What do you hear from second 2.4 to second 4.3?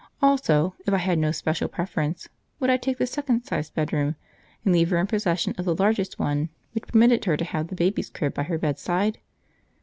would I take the second sized bedroom